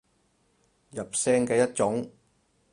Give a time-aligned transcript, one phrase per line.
[0.93, 2.09] 入聲嘅一種